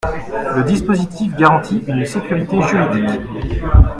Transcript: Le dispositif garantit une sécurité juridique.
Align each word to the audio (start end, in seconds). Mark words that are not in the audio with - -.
Le 0.55 0.63
dispositif 0.63 1.35
garantit 1.35 1.83
une 1.87 2.03
sécurité 2.07 2.59
juridique. 2.63 3.19